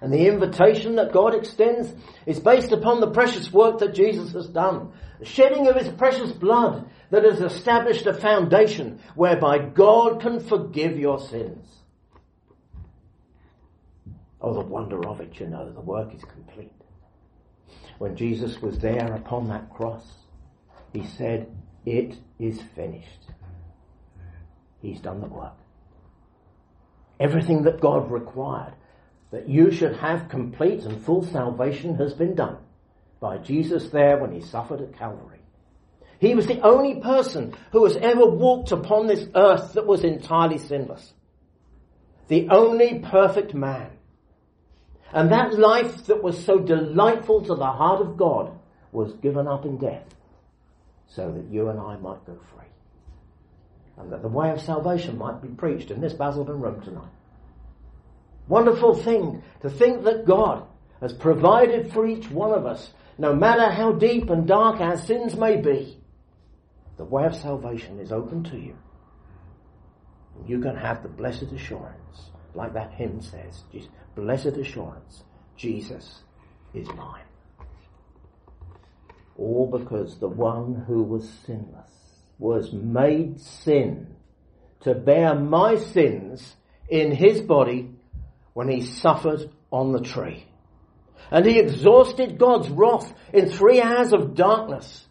And 0.00 0.12
the 0.12 0.26
invitation 0.26 0.96
that 0.96 1.12
God 1.12 1.34
extends 1.34 1.94
is 2.26 2.38
based 2.38 2.72
upon 2.72 3.00
the 3.00 3.10
precious 3.10 3.52
work 3.52 3.78
that 3.78 3.94
Jesus 3.94 4.32
has 4.32 4.46
done. 4.46 4.92
The 5.18 5.24
shedding 5.24 5.66
of 5.68 5.76
his 5.76 5.88
precious 5.88 6.32
blood 6.32 6.90
that 7.10 7.24
has 7.24 7.40
established 7.40 8.06
a 8.06 8.12
foundation 8.12 9.00
whereby 9.14 9.58
God 9.58 10.20
can 10.20 10.40
forgive 10.40 10.98
your 10.98 11.18
sins. 11.18 11.66
Oh, 14.40 14.52
the 14.52 14.60
wonder 14.60 15.06
of 15.06 15.20
it, 15.20 15.40
you 15.40 15.46
know, 15.46 15.72
the 15.72 15.80
work 15.80 16.14
is 16.14 16.22
complete. 16.22 16.72
When 17.98 18.14
Jesus 18.16 18.60
was 18.60 18.78
there 18.78 19.14
upon 19.14 19.48
that 19.48 19.70
cross, 19.70 20.04
he 20.92 21.06
said, 21.06 21.50
It 21.86 22.16
is 22.38 22.60
finished. 22.74 23.30
He's 24.82 25.00
done 25.00 25.22
the 25.22 25.26
work. 25.26 25.56
Everything 27.18 27.62
that 27.62 27.80
God 27.80 28.10
required 28.10 28.74
that 29.30 29.48
you 29.48 29.70
should 29.70 29.96
have 29.96 30.28
complete 30.28 30.82
and 30.82 31.04
full 31.04 31.24
salvation 31.24 31.96
has 31.96 32.14
been 32.14 32.34
done 32.34 32.58
by 33.20 33.38
Jesus 33.38 33.88
there 33.90 34.18
when 34.18 34.32
he 34.32 34.40
suffered 34.40 34.80
at 34.80 34.96
Calvary. 34.96 35.40
He 36.18 36.34
was 36.34 36.46
the 36.46 36.60
only 36.60 37.00
person 37.00 37.54
who 37.72 37.84
has 37.84 37.96
ever 37.96 38.26
walked 38.26 38.72
upon 38.72 39.06
this 39.06 39.26
earth 39.34 39.74
that 39.74 39.86
was 39.86 40.04
entirely 40.04 40.58
sinless. 40.58 41.12
The 42.28 42.48
only 42.50 43.00
perfect 43.00 43.54
man. 43.54 43.90
And 45.12 45.30
that 45.30 45.58
life 45.58 46.06
that 46.06 46.22
was 46.22 46.42
so 46.44 46.58
delightful 46.58 47.42
to 47.42 47.54
the 47.54 47.66
heart 47.66 48.00
of 48.00 48.16
God 48.16 48.52
was 48.92 49.12
given 49.14 49.46
up 49.46 49.64
in 49.64 49.78
death 49.78 50.04
so 51.08 51.30
that 51.32 51.52
you 51.52 51.68
and 51.68 51.78
I 51.78 51.96
might 51.96 52.24
go 52.26 52.38
free. 52.54 52.64
And 53.98 54.12
that 54.12 54.22
the 54.22 54.28
way 54.28 54.50
of 54.50 54.60
salvation 54.60 55.16
might 55.18 55.40
be 55.40 55.48
preached 55.48 55.90
in 55.90 56.00
this 56.00 56.12
Basildon 56.12 56.60
room 56.60 56.82
tonight. 56.82 57.15
Wonderful 58.48 58.94
thing 58.94 59.42
to 59.62 59.70
think 59.70 60.04
that 60.04 60.26
God 60.26 60.66
has 61.00 61.12
provided 61.12 61.92
for 61.92 62.06
each 62.06 62.30
one 62.30 62.52
of 62.52 62.64
us, 62.64 62.90
no 63.18 63.34
matter 63.34 63.70
how 63.70 63.92
deep 63.92 64.30
and 64.30 64.46
dark 64.46 64.80
our 64.80 64.96
sins 64.96 65.36
may 65.36 65.56
be. 65.56 65.98
The 66.96 67.04
way 67.04 67.26
of 67.26 67.34
salvation 67.34 67.98
is 67.98 68.12
open 68.12 68.44
to 68.44 68.56
you. 68.56 68.76
You 70.46 70.60
can 70.60 70.76
have 70.76 71.02
the 71.02 71.08
blessed 71.08 71.52
assurance, 71.52 72.30
like 72.54 72.72
that 72.74 72.92
hymn 72.92 73.20
says, 73.20 73.64
blessed 74.14 74.56
assurance, 74.56 75.24
Jesus 75.56 76.22
is 76.74 76.86
mine. 76.88 77.24
All 79.36 79.66
because 79.70 80.18
the 80.18 80.28
one 80.28 80.84
who 80.86 81.02
was 81.02 81.28
sinless 81.46 81.90
was 82.38 82.72
made 82.72 83.40
sin 83.40 84.14
to 84.80 84.94
bear 84.94 85.34
my 85.34 85.76
sins 85.76 86.56
in 86.88 87.12
his 87.12 87.40
body 87.40 87.90
when 88.56 88.70
he 88.70 88.80
suffered 88.80 89.50
on 89.70 89.92
the 89.92 90.00
tree. 90.00 90.46
And 91.30 91.44
he 91.44 91.58
exhausted 91.58 92.38
God's 92.38 92.70
wrath 92.70 93.12
in 93.34 93.50
three 93.50 93.82
hours 93.82 94.14
of 94.14 94.34
darkness 94.34 95.04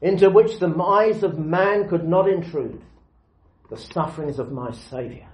into 0.00 0.30
which 0.30 0.60
the 0.60 0.72
eyes 0.80 1.24
of 1.24 1.36
man 1.36 1.88
could 1.88 2.06
not 2.06 2.28
intrude. 2.28 2.80
The 3.68 3.76
sufferings 3.76 4.38
of 4.38 4.52
my 4.52 4.70
Saviour. 4.70 5.26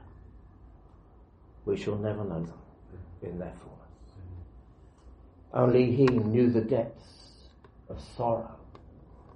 We 1.66 1.76
shall 1.76 1.98
never 1.98 2.24
know 2.24 2.46
them 2.46 2.58
in 3.20 3.38
their 3.38 3.52
fullness. 3.60 4.08
Only 5.52 5.94
he 5.94 6.06
knew 6.06 6.48
the 6.48 6.62
depths 6.62 7.34
of 7.90 8.00
sorrow 8.16 8.56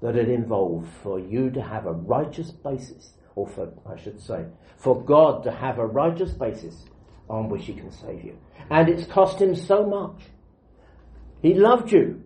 that 0.00 0.16
it 0.16 0.30
involved 0.30 0.88
for 1.02 1.18
you 1.20 1.50
to 1.50 1.61
have 1.61 1.84
a 1.84 1.92
righteous 1.92 2.52
basis, 2.52 3.12
or 3.37 3.46
for, 3.46 3.70
I 3.87 4.00
should 4.00 4.18
say, 4.18 4.46
for 4.78 4.99
God 5.04 5.44
to 5.44 5.52
have 5.52 5.78
a 5.78 5.87
righteous 5.87 6.30
basis 6.30 6.87
on 7.32 7.48
which 7.48 7.64
he 7.64 7.72
can 7.72 7.90
save 7.90 8.22
you. 8.22 8.36
And 8.70 8.88
it's 8.88 9.06
cost 9.06 9.40
him 9.40 9.56
so 9.56 9.84
much. 9.86 10.22
He 11.40 11.54
loved 11.54 11.90
you, 11.90 12.22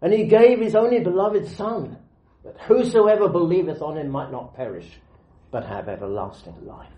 and 0.00 0.12
he 0.12 0.24
gave 0.24 0.60
his 0.60 0.74
only 0.74 1.00
beloved 1.00 1.48
Son, 1.48 1.98
that 2.44 2.58
whosoever 2.60 3.28
believeth 3.28 3.82
on 3.82 3.98
him 3.98 4.08
might 4.08 4.30
not 4.30 4.54
perish, 4.54 4.88
but 5.50 5.66
have 5.66 5.88
everlasting 5.88 6.64
life. 6.64 6.88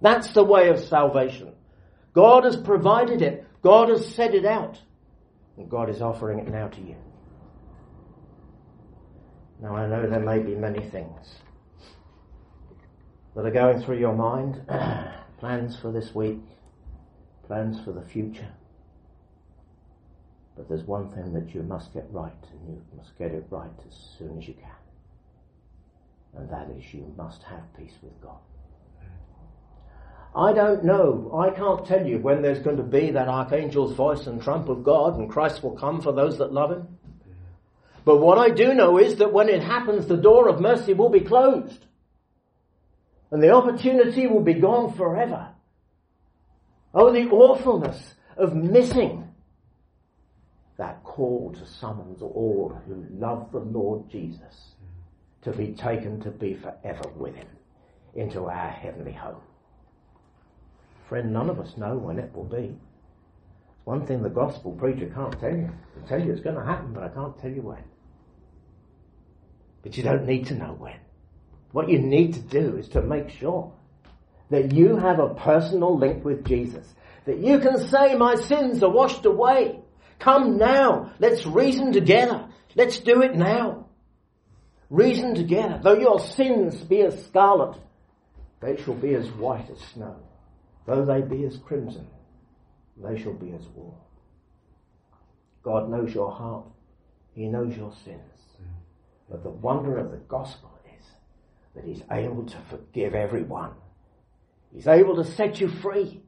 That's 0.00 0.32
the 0.32 0.44
way 0.44 0.68
of 0.68 0.78
salvation. 0.78 1.52
God 2.12 2.44
has 2.44 2.56
provided 2.56 3.22
it. 3.22 3.44
God 3.62 3.88
has 3.88 4.14
set 4.14 4.34
it 4.34 4.44
out. 4.44 4.80
And 5.56 5.68
God 5.68 5.90
is 5.90 6.00
offering 6.00 6.38
it 6.38 6.48
now 6.48 6.68
to 6.68 6.80
you. 6.80 6.94
Now 9.60 9.74
I 9.74 9.88
know 9.88 10.08
there 10.08 10.20
may 10.20 10.38
be 10.38 10.54
many 10.54 10.88
things 10.88 11.34
that 13.34 13.44
are 13.44 13.50
going 13.50 13.82
through 13.82 13.98
your 13.98 14.14
mind, 14.14 14.62
plans 15.40 15.76
for 15.76 15.90
this 15.90 16.14
week, 16.14 16.40
plans 17.48 17.80
for 17.80 17.92
the 17.92 18.02
future. 18.02 18.52
But 20.56 20.68
there's 20.68 20.84
one 20.84 21.10
thing 21.10 21.32
that 21.32 21.54
you 21.54 21.62
must 21.62 21.92
get 21.94 22.06
right, 22.10 22.32
and 22.52 22.68
you 22.68 22.82
must 22.96 23.16
get 23.18 23.32
it 23.32 23.46
right 23.50 23.70
as 23.88 23.96
soon 24.18 24.38
as 24.38 24.46
you 24.46 24.54
can. 24.54 24.70
And 26.36 26.50
that 26.50 26.68
is 26.76 26.92
you 26.92 27.12
must 27.16 27.42
have 27.44 27.62
peace 27.76 27.94
with 28.02 28.20
God. 28.20 28.38
I 30.36 30.52
don't 30.52 30.84
know. 30.84 31.32
I 31.34 31.50
can't 31.50 31.86
tell 31.86 32.06
you 32.06 32.18
when 32.18 32.42
there's 32.42 32.58
going 32.58 32.76
to 32.76 32.82
be 32.82 33.10
that 33.12 33.28
archangel's 33.28 33.94
voice 33.94 34.26
and 34.26 34.42
trump 34.42 34.68
of 34.68 34.84
God 34.84 35.18
and 35.18 35.30
Christ 35.30 35.62
will 35.62 35.76
come 35.76 36.02
for 36.02 36.12
those 36.12 36.38
that 36.38 36.52
love 36.52 36.70
him. 36.70 36.98
But 38.04 38.18
what 38.18 38.38
I 38.38 38.50
do 38.50 38.74
know 38.74 38.98
is 38.98 39.16
that 39.16 39.32
when 39.32 39.48
it 39.48 39.62
happens, 39.62 40.06
the 40.06 40.16
door 40.16 40.48
of 40.48 40.60
mercy 40.60 40.92
will 40.92 41.08
be 41.08 41.20
closed. 41.20 41.86
And 43.30 43.42
the 43.42 43.50
opportunity 43.50 44.26
will 44.26 44.42
be 44.42 44.54
gone 44.54 44.92
forever. 44.94 45.48
Oh, 46.94 47.12
the 47.12 47.28
awfulness 47.28 48.14
of 48.36 48.54
missing 48.54 49.28
that 50.78 51.02
call 51.02 51.52
to 51.58 51.66
summons 51.66 52.22
all 52.22 52.80
who 52.86 53.04
love 53.10 53.50
the 53.52 53.58
Lord 53.58 54.08
Jesus 54.10 54.74
to 55.42 55.52
be 55.52 55.72
taken 55.72 56.20
to 56.20 56.30
be 56.30 56.54
forever 56.54 57.08
with 57.16 57.34
him 57.34 57.48
into 58.14 58.44
our 58.44 58.70
heavenly 58.70 59.12
home. 59.12 59.40
Friend, 61.08 61.32
none 61.32 61.50
of 61.50 61.58
us 61.58 61.76
know 61.76 61.96
when 61.96 62.18
it 62.18 62.34
will 62.34 62.44
be. 62.44 62.56
It's 62.66 63.86
one 63.86 64.06
thing 64.06 64.22
the 64.22 64.28
gospel 64.28 64.72
preacher 64.72 65.10
can't 65.14 65.38
tell 65.40 65.54
you. 65.54 65.70
Tell 66.06 66.22
you 66.22 66.32
it's 66.32 66.42
going 66.42 66.56
to 66.56 66.64
happen, 66.64 66.92
but 66.92 67.02
I 67.02 67.08
can't 67.08 67.38
tell 67.38 67.50
you 67.50 67.62
when. 67.62 67.82
But 69.82 69.96
you 69.96 70.02
don't 70.02 70.26
need 70.26 70.46
to 70.46 70.54
know 70.54 70.74
when. 70.78 70.98
What 71.72 71.88
you 71.88 71.98
need 71.98 72.34
to 72.34 72.40
do 72.40 72.76
is 72.76 72.88
to 72.90 73.02
make 73.02 73.30
sure 73.30 73.72
that 74.50 74.72
you 74.72 74.96
have 74.96 75.18
a 75.18 75.34
personal 75.34 75.98
link 75.98 76.24
with 76.24 76.44
Jesus. 76.44 76.86
That 77.26 77.38
you 77.38 77.58
can 77.58 77.88
say, 77.88 78.14
my 78.14 78.36
sins 78.36 78.82
are 78.82 78.90
washed 78.90 79.24
away. 79.26 79.80
Come 80.18 80.56
now. 80.56 81.12
Let's 81.18 81.46
reason 81.46 81.92
together. 81.92 82.48
Let's 82.74 82.98
do 83.00 83.22
it 83.22 83.36
now. 83.36 83.86
Reason 84.90 85.34
together. 85.34 85.80
Though 85.82 85.98
your 85.98 86.20
sins 86.20 86.76
be 86.76 87.02
as 87.02 87.24
scarlet, 87.26 87.76
they 88.60 88.76
shall 88.82 88.94
be 88.94 89.14
as 89.14 89.28
white 89.32 89.68
as 89.70 89.78
snow. 89.92 90.16
Though 90.86 91.04
they 91.04 91.20
be 91.20 91.44
as 91.44 91.58
crimson, 91.58 92.06
they 92.96 93.20
shall 93.20 93.34
be 93.34 93.52
as 93.52 93.66
wool. 93.74 93.98
God 95.62 95.90
knows 95.90 96.14
your 96.14 96.32
heart. 96.32 96.64
He 97.34 97.46
knows 97.46 97.76
your 97.76 97.92
sins. 98.04 98.22
But 99.30 99.42
the 99.42 99.50
wonder 99.50 99.98
of 99.98 100.10
the 100.10 100.16
gospel 100.16 100.70
is 100.98 101.04
that 101.74 101.84
He's 101.84 102.02
able 102.10 102.44
to 102.44 102.56
forgive 102.70 103.14
everyone. 103.14 103.72
He's 104.72 104.86
able 104.86 105.16
to 105.16 105.24
set 105.24 105.60
you 105.60 105.68
free. 105.68 106.22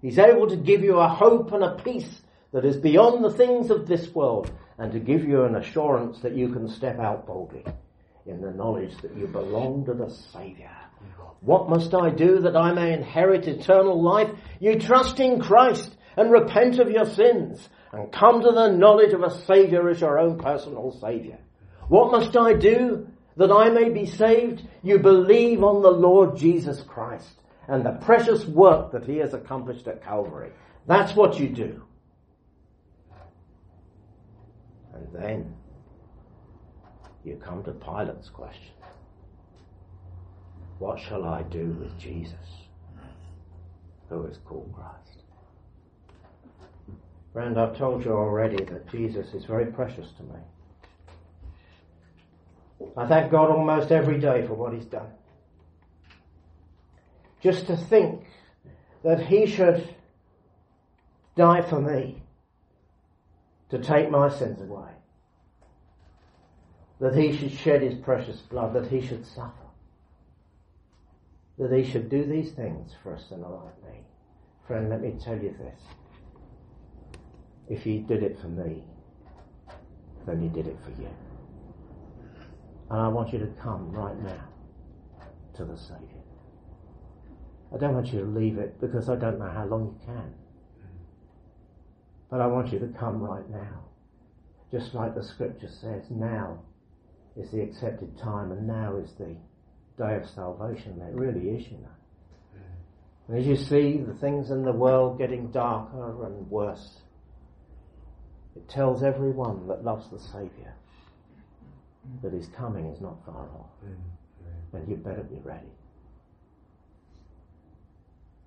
He's 0.00 0.18
able 0.18 0.48
to 0.48 0.56
give 0.56 0.82
you 0.82 0.98
a 0.98 1.08
hope 1.08 1.52
and 1.52 1.62
a 1.62 1.76
peace 1.76 2.22
that 2.52 2.64
is 2.64 2.76
beyond 2.76 3.24
the 3.24 3.32
things 3.32 3.70
of 3.70 3.86
this 3.86 4.14
world 4.14 4.50
and 4.78 4.92
to 4.92 5.00
give 5.00 5.24
you 5.24 5.44
an 5.44 5.56
assurance 5.56 6.20
that 6.20 6.36
you 6.36 6.48
can 6.48 6.68
step 6.68 6.98
out 6.98 7.26
boldly 7.26 7.64
in 8.26 8.40
the 8.40 8.50
knowledge 8.50 8.96
that 9.02 9.16
you 9.16 9.26
belong 9.26 9.84
to 9.86 9.94
the 9.94 10.10
Saviour. 10.10 10.70
What 11.40 11.68
must 11.68 11.94
I 11.94 12.10
do 12.10 12.40
that 12.40 12.56
I 12.56 12.72
may 12.72 12.92
inherit 12.92 13.46
eternal 13.46 14.02
life? 14.02 14.30
You 14.60 14.78
trust 14.78 15.20
in 15.20 15.40
Christ 15.40 15.94
and 16.16 16.30
repent 16.30 16.78
of 16.78 16.90
your 16.90 17.04
sins 17.04 17.68
and 17.92 18.10
come 18.10 18.40
to 18.40 18.50
the 18.50 18.68
knowledge 18.68 19.12
of 19.12 19.22
a 19.22 19.44
Saviour 19.44 19.88
as 19.90 20.00
your 20.00 20.18
own 20.18 20.38
personal 20.38 20.96
Saviour. 21.00 21.38
What 21.88 22.12
must 22.12 22.36
I 22.36 22.54
do 22.54 23.08
that 23.36 23.52
I 23.52 23.68
may 23.68 23.90
be 23.90 24.06
saved? 24.06 24.66
You 24.82 24.98
believe 24.98 25.62
on 25.62 25.82
the 25.82 25.90
Lord 25.90 26.36
Jesus 26.36 26.80
Christ 26.82 27.40
and 27.68 27.84
the 27.84 27.92
precious 27.92 28.44
work 28.44 28.92
that 28.92 29.04
he 29.04 29.16
has 29.18 29.34
accomplished 29.34 29.86
at 29.86 30.02
Calvary. 30.02 30.50
That's 30.86 31.16
what 31.16 31.38
you 31.38 31.48
do. 31.48 31.82
And 34.94 35.08
then 35.12 35.54
you 37.24 37.40
come 37.42 37.64
to 37.64 37.72
Pilate's 37.72 38.28
question. 38.28 38.72
What 40.78 41.00
shall 41.00 41.24
I 41.24 41.42
do 41.42 41.76
with 41.80 41.98
Jesus, 41.98 42.34
who 44.08 44.26
is 44.26 44.38
called 44.44 44.72
Christ? 44.74 45.22
Friend, 47.32 47.58
I've 47.58 47.76
told 47.76 48.04
you 48.04 48.12
already 48.12 48.62
that 48.64 48.88
Jesus 48.90 49.34
is 49.34 49.44
very 49.44 49.66
precious 49.66 50.08
to 50.18 50.22
me. 50.22 50.38
I 52.96 53.06
thank 53.06 53.32
God 53.32 53.50
almost 53.50 53.90
every 53.90 54.20
day 54.20 54.46
for 54.46 54.54
what 54.54 54.72
He's 54.72 54.84
done. 54.84 55.08
Just 57.44 57.66
to 57.66 57.76
think 57.76 58.24
that 59.04 59.26
He 59.26 59.46
should 59.46 59.94
die 61.36 61.60
for 61.60 61.78
me 61.78 62.22
to 63.68 63.78
take 63.78 64.10
my 64.10 64.30
sins 64.30 64.62
away. 64.62 64.90
That 67.00 67.14
He 67.14 67.36
should 67.36 67.52
shed 67.52 67.82
His 67.82 67.96
precious 67.96 68.40
blood, 68.40 68.72
that 68.72 68.86
He 68.86 69.06
should 69.06 69.26
suffer. 69.26 69.52
That 71.58 71.70
He 71.70 71.84
should 71.84 72.08
do 72.08 72.24
these 72.24 72.52
things 72.52 72.92
for 73.02 73.12
a 73.12 73.20
sinner 73.20 73.46
like 73.46 73.92
me. 73.92 74.00
Friend, 74.66 74.88
let 74.88 75.02
me 75.02 75.14
tell 75.22 75.36
you 75.36 75.54
this. 75.58 75.80
If 77.68 77.82
He 77.82 77.98
did 77.98 78.22
it 78.22 78.40
for 78.40 78.48
me, 78.48 78.84
then 80.26 80.40
He 80.40 80.48
did 80.48 80.66
it 80.66 80.78
for 80.82 80.98
you. 80.98 81.10
And 82.90 83.02
I 83.02 83.08
want 83.08 83.34
you 83.34 83.38
to 83.40 83.48
come 83.60 83.92
right 83.92 84.18
now 84.22 84.48
to 85.56 85.66
the 85.66 85.76
Saviour. 85.76 86.23
I 87.74 87.78
don't 87.78 87.94
want 87.94 88.12
you 88.12 88.20
to 88.20 88.26
leave 88.26 88.58
it 88.58 88.80
because 88.80 89.08
I 89.08 89.16
don't 89.16 89.38
know 89.38 89.50
how 89.50 89.64
long 89.64 89.86
you 89.86 90.06
can. 90.06 90.32
But 92.30 92.40
I 92.40 92.46
want 92.46 92.72
you 92.72 92.78
to 92.78 92.86
come 92.86 93.20
right 93.20 93.48
now. 93.50 93.84
Just 94.70 94.94
like 94.94 95.14
the 95.14 95.24
scripture 95.24 95.68
says, 95.68 96.04
now 96.10 96.60
is 97.36 97.50
the 97.50 97.62
accepted 97.62 98.16
time 98.18 98.52
and 98.52 98.66
now 98.66 98.96
is 98.96 99.12
the 99.18 99.36
day 99.98 100.14
of 100.14 100.28
salvation. 100.28 101.00
It 101.00 101.14
really 101.14 101.50
is, 101.50 101.66
you 101.66 101.78
know. 101.78 101.88
And 103.28 103.38
as 103.38 103.46
you 103.46 103.56
see 103.56 103.98
the 103.98 104.14
things 104.14 104.50
in 104.50 104.64
the 104.64 104.72
world 104.72 105.18
getting 105.18 105.50
darker 105.50 106.26
and 106.26 106.48
worse, 106.50 107.00
it 108.54 108.68
tells 108.68 109.02
everyone 109.02 109.66
that 109.66 109.84
loves 109.84 110.10
the 110.10 110.18
Saviour 110.18 110.74
that 112.22 112.32
his 112.32 112.46
coming 112.48 112.86
is 112.86 113.00
not 113.00 113.16
far 113.24 113.48
off. 113.58 113.70
And 114.72 114.88
you 114.88 114.96
better 114.96 115.22
be 115.22 115.38
ready. 115.42 115.70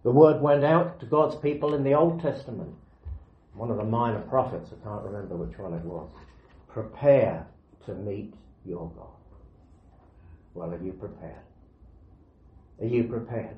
The 0.08 0.14
word 0.14 0.42
went 0.42 0.64
out 0.64 1.02
to 1.02 1.06
God's 1.06 1.36
people 1.36 1.74
in 1.74 1.84
the 1.84 1.94
Old 1.94 2.22
Testament. 2.22 2.74
One 3.54 3.70
of 3.70 3.76
the 3.76 3.84
minor 3.84 4.22
prophets, 4.22 4.70
I 4.72 4.82
can't 4.82 5.04
remember 5.04 5.36
which 5.36 5.58
one 5.60 5.74
it 5.74 5.84
was. 5.84 6.10
Prepare 6.70 7.46
to 7.86 7.94
meet 7.94 8.34
your 8.66 8.90
God. 8.96 9.10
Well, 10.54 10.70
are 10.70 10.82
you 10.82 10.94
prepared? 10.94 11.44
Are 12.80 12.86
you 12.86 13.04
prepared? 13.04 13.58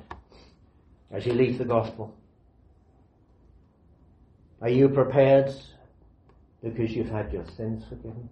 As 1.11 1.23
you 1.23 1.33
leave 1.33 1.59
the 1.59 1.65
gospel? 1.65 2.17
Are 4.59 4.69
you 4.69 4.89
prepared 4.89 5.53
because 6.63 6.95
you've 6.95 7.11
had 7.11 7.31
your 7.31 7.45
sins 7.57 7.83
forgiven? 7.87 8.27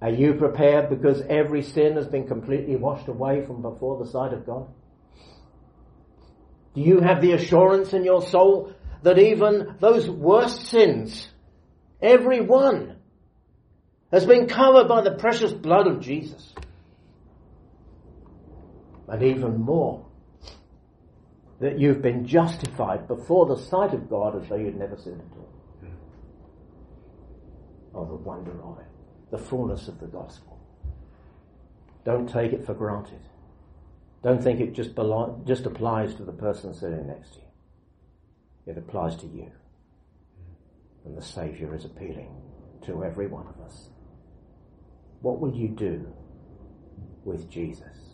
Are 0.00 0.08
you 0.08 0.32
prepared 0.32 0.88
because 0.88 1.20
every 1.28 1.62
sin 1.62 1.96
has 1.96 2.06
been 2.06 2.26
completely 2.26 2.76
washed 2.76 3.08
away 3.08 3.44
from 3.44 3.60
before 3.60 4.02
the 4.02 4.10
sight 4.10 4.32
of 4.32 4.46
God? 4.46 4.66
Do 6.74 6.80
you 6.80 7.00
have 7.00 7.20
the 7.20 7.32
assurance 7.32 7.92
in 7.92 8.04
your 8.04 8.22
soul 8.22 8.72
that 9.02 9.18
even 9.18 9.76
those 9.80 10.08
worst 10.08 10.66
sins, 10.66 11.28
every 12.00 12.40
one, 12.40 12.96
has 14.12 14.26
been 14.26 14.46
covered 14.46 14.88
by 14.88 15.02
the 15.02 15.12
precious 15.12 15.52
blood 15.52 15.86
of 15.86 16.00
Jesus? 16.00 16.54
And 19.08 19.22
even 19.22 19.60
more, 19.60 20.06
that 21.60 21.78
you've 21.78 22.02
been 22.02 22.26
justified 22.26 23.08
before 23.08 23.46
the 23.46 23.56
sight 23.56 23.94
of 23.94 24.08
God 24.08 24.40
as 24.40 24.48
though 24.48 24.56
you'd 24.56 24.78
never 24.78 24.96
sinned 24.96 25.20
at 25.20 25.38
all. 25.38 25.48
Oh, 27.94 28.04
the 28.04 28.14
wonder 28.14 28.62
of 28.62 28.78
it 28.78 28.88
the 29.30 29.38
fullness 29.38 29.88
of 29.88 30.00
the 30.00 30.06
gospel. 30.06 30.58
Don't 32.04 32.28
take 32.28 32.52
it 32.52 32.64
for 32.64 32.74
granted. 32.74 33.20
Don't 34.22 34.42
think 34.42 34.60
it 34.60 34.72
just, 34.72 34.90
just 35.44 35.66
applies 35.66 36.14
to 36.14 36.24
the 36.24 36.32
person 36.32 36.74
sitting 36.74 37.06
next 37.06 37.34
to 37.34 37.38
you. 37.38 38.72
It 38.72 38.78
applies 38.78 39.16
to 39.16 39.26
you. 39.26 39.50
And 41.04 41.16
the 41.16 41.22
Saviour 41.22 41.74
is 41.74 41.84
appealing 41.84 42.30
to 42.86 43.04
every 43.04 43.26
one 43.26 43.46
of 43.46 43.60
us. 43.64 43.90
What 45.20 45.40
will 45.40 45.54
you 45.54 45.68
do 45.68 46.12
with 47.24 47.48
Jesus 47.50 48.08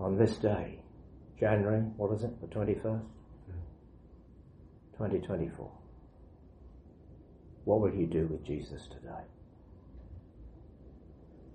on 0.00 0.16
this 0.16 0.36
day, 0.36 0.78
January, 1.38 1.80
what 1.96 2.12
is 2.12 2.22
it, 2.22 2.40
the 2.40 2.46
21st? 2.46 3.02
2024. 4.92 5.70
What 7.64 7.80
will 7.80 7.94
you 7.94 8.06
do 8.06 8.26
with 8.26 8.44
Jesus 8.44 8.88
today? 8.88 9.24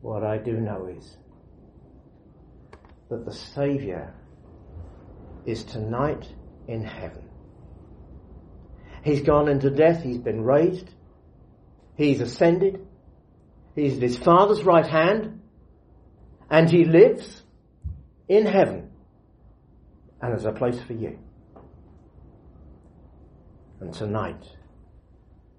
What 0.02 0.23
I 0.23 0.38
do 0.38 0.54
know 0.54 0.88
is 0.88 1.17
that 3.13 3.26
the 3.26 3.34
Saviour 3.34 4.12
is 5.45 5.63
tonight 5.63 6.28
in 6.67 6.84
heaven. 6.84 7.30
He's 9.04 9.21
gone 9.21 9.47
into 9.49 9.69
death, 9.69 10.02
he's 10.02 10.17
been 10.17 10.43
raised, 10.43 10.89
he's 11.95 12.21
ascended, 12.21 12.88
he's 13.76 13.97
at 13.97 14.02
his 14.02 14.17
Father's 14.17 14.63
right 14.63 14.88
hand, 14.88 15.41
and 16.49 16.69
he 16.69 16.86
lives 16.86 17.43
in 18.28 18.47
heaven. 18.47 18.89
And 20.21 20.32
there's 20.32 20.45
a 20.45 20.52
place 20.52 20.82
for 20.82 20.93
you. 20.93 21.19
And 23.80 23.93
tonight, 23.93 24.43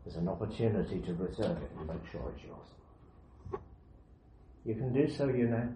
there's 0.04 0.16
an 0.16 0.28
opportunity 0.28 1.00
to 1.00 1.14
reserve 1.14 1.58
it 1.58 1.70
and 1.78 1.86
make 1.86 2.10
sure 2.10 2.32
it's 2.34 2.44
yours. 2.44 3.60
You 4.64 4.74
can 4.74 4.92
do 4.92 5.08
so, 5.08 5.28
you 5.28 5.46
know. 5.46 5.68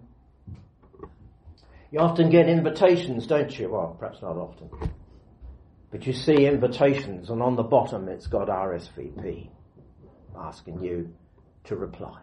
You 1.91 1.99
often 1.99 2.29
get 2.29 2.47
invitations, 2.47 3.25
don't 3.25 3.57
you? 3.57 3.69
Well, 3.69 3.95
perhaps 3.99 4.21
not 4.21 4.37
often. 4.37 4.69
But 5.91 6.05
you 6.05 6.13
see 6.13 6.45
invitations, 6.45 7.31
and 7.31 7.41
on 7.41 7.55
the 7.55 7.63
bottom 7.63 8.07
it's 8.07 8.27
got 8.27 8.47
RSVP, 8.47 9.49
asking 10.37 10.83
you 10.83 11.11
to 11.63 11.75
reply. 11.75 12.19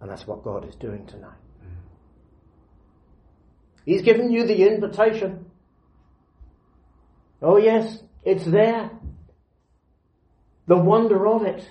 And 0.00 0.10
that's 0.10 0.26
what 0.26 0.42
God 0.42 0.66
is 0.66 0.74
doing 0.76 1.04
tonight. 1.06 1.36
He's 3.84 4.00
given 4.00 4.30
you 4.30 4.46
the 4.46 4.66
invitation. 4.66 5.46
Oh 7.42 7.58
yes, 7.58 8.02
it's 8.24 8.44
there. 8.44 8.90
The 10.68 10.76
wonder 10.76 11.26
of 11.26 11.42
it. 11.42 11.68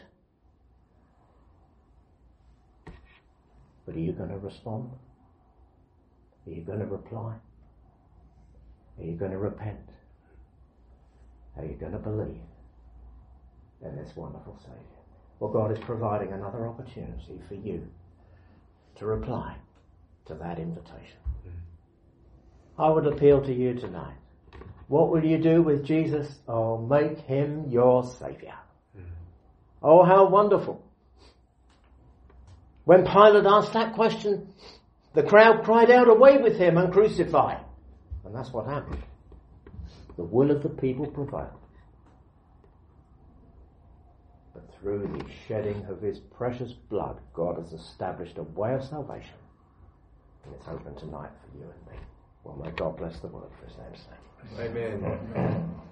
But 3.86 3.96
are 3.96 4.00
you 4.00 4.12
going 4.12 4.30
to 4.30 4.38
respond? 4.38 4.92
Are 6.50 6.54
you 6.54 6.62
going 6.62 6.80
to 6.80 6.86
reply? 6.86 7.36
Are 8.98 9.04
you 9.04 9.14
going 9.14 9.32
to 9.32 9.38
repent? 9.38 9.78
Are 11.58 11.66
you 11.66 11.76
going 11.76 11.92
to 11.92 12.00
believe 12.00 12.42
in 13.82 13.96
this 13.96 14.16
wonderful 14.16 14.58
Saviour? 14.60 14.84
Well, 15.40 15.52
God 15.52 15.72
is 15.72 15.80
providing 15.80 16.34
another 16.34 16.68
opportunity 16.68 17.40
for 17.48 17.54
you 17.54 17.88
to 18.96 19.06
reply 19.06 19.56
to 20.26 20.34
that 20.36 20.60
invitation. 20.60 21.20
Mm-hmm. 21.48 22.82
I 22.82 22.90
would 22.90 23.06
appeal 23.06 23.42
to 23.42 23.54
you 23.54 23.76
tonight. 23.76 24.16
What 24.88 25.12
will 25.12 25.24
you 25.24 25.38
do 25.38 25.62
with 25.62 25.86
Jesus? 25.86 26.28
Oh, 26.48 26.78
make 26.78 27.20
him 27.20 27.66
your 27.70 28.04
Saviour. 28.04 28.56
Mm-hmm. 28.98 29.14
Oh, 29.84 30.04
how 30.04 30.28
wonderful. 30.28 30.84
When 32.86 33.06
Pilate 33.06 33.46
asked 33.46 33.74
that 33.74 33.94
question, 33.94 34.52
the 35.14 35.24
crowd 35.24 35.64
cried 35.64 35.90
out, 35.90 36.08
Away 36.08 36.38
with 36.38 36.58
him 36.58 36.78
and 36.78 36.92
crucify. 36.94 37.58
And 38.26 38.36
that's 38.36 38.52
what 38.52 38.66
happened. 38.66 39.04
The 40.18 40.24
will 40.24 40.52
of 40.52 40.62
the 40.62 40.70
people 40.70 41.08
prevailed. 41.08 41.50
But 44.54 44.64
through 44.80 45.08
the 45.18 45.26
shedding 45.48 45.86
of 45.86 46.02
his 46.02 46.20
precious 46.20 46.74
blood, 46.74 47.20
God 47.34 47.58
has 47.58 47.74
established 47.74 48.38
a 48.38 48.44
way 48.44 48.74
of 48.74 48.84
salvation. 48.84 49.36
And 50.46 50.54
it's 50.56 50.68
open 50.68 50.96
tonight 50.96 51.32
for 51.42 51.58
you 51.58 51.64
and 51.64 51.94
me. 51.94 52.00
Well, 52.44 52.58
may 52.64 52.72
God 52.72 52.98
bless 52.98 53.20
the 53.20 53.28
word 53.28 53.50
for 53.60 53.68
his 53.68 53.78
name's 53.78 54.00
sake. 54.00 54.60
Amen. 54.60 55.76